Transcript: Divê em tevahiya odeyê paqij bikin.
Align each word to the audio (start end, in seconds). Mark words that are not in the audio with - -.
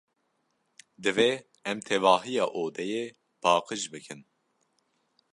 Divê 1.03 1.31
em 1.69 1.77
tevahiya 1.87 2.45
odeyê 2.63 3.05
paqij 3.41 3.83
bikin. 3.93 4.19